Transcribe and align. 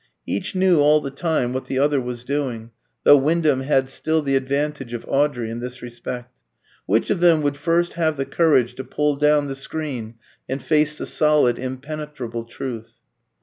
Each 0.25 0.55
knew 0.55 0.79
all 0.79 0.99
the 0.99 1.11
time 1.11 1.53
what 1.53 1.65
the 1.65 1.77
other 1.77 2.01
was 2.01 2.23
doing; 2.23 2.71
though 3.03 3.17
Wyndham 3.17 3.59
had 3.59 3.87
still 3.87 4.23
the 4.23 4.35
advantage 4.35 4.95
of 4.95 5.05
Audrey 5.07 5.51
in 5.51 5.59
this 5.59 5.83
respect. 5.83 6.39
Which 6.87 7.11
of 7.11 7.19
them 7.19 7.43
would 7.43 7.55
first 7.55 7.93
have 7.93 8.17
the 8.17 8.25
courage 8.25 8.73
to 8.77 8.83
pull 8.83 9.15
down 9.15 9.47
the 9.47 9.53
screen 9.53 10.15
and 10.49 10.59
face 10.59 10.97
the 10.97 11.05
solid, 11.05 11.59
impenetrable 11.59 12.45
truth? 12.45 12.93